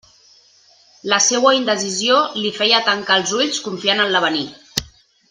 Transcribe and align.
La 1.11 1.19
seua 1.25 1.51
indecisió 1.57 2.17
li 2.41 2.53
feia 2.57 2.79
tancar 2.91 3.19
els 3.21 3.35
ulls, 3.41 3.61
confiant 3.67 4.03
en 4.07 4.15
l'avenir. 4.17 4.43